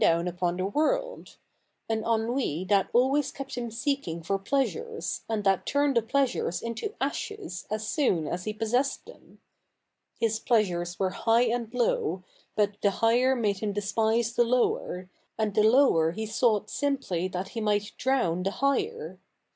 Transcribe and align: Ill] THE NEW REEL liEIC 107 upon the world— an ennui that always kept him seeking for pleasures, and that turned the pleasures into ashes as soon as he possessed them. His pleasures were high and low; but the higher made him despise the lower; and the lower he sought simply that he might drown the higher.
Ill] 0.03 0.23
THE 0.23 0.31
NEW 0.31 0.31
REEL 0.31 0.31
liEIC 0.31 0.37
107 0.41 0.55
upon 0.57 0.57
the 0.57 0.77
world— 0.79 1.37
an 1.89 2.03
ennui 2.05 2.63
that 2.65 2.89
always 2.91 3.31
kept 3.31 3.53
him 3.55 3.69
seeking 3.69 4.23
for 4.23 4.39
pleasures, 4.39 5.21
and 5.29 5.43
that 5.43 5.67
turned 5.67 5.95
the 5.95 6.01
pleasures 6.01 6.59
into 6.63 6.95
ashes 6.99 7.67
as 7.69 7.87
soon 7.87 8.25
as 8.27 8.45
he 8.45 8.51
possessed 8.53 9.05
them. 9.05 9.39
His 10.17 10.39
pleasures 10.39 10.97
were 10.97 11.11
high 11.11 11.43
and 11.43 11.71
low; 11.71 12.23
but 12.55 12.81
the 12.81 12.89
higher 12.89 13.35
made 13.35 13.59
him 13.59 13.73
despise 13.73 14.33
the 14.33 14.43
lower; 14.43 15.07
and 15.37 15.53
the 15.53 15.61
lower 15.61 16.13
he 16.13 16.25
sought 16.25 16.71
simply 16.71 17.27
that 17.27 17.49
he 17.49 17.61
might 17.61 17.91
drown 17.99 18.41
the 18.41 18.49
higher. 18.49 19.19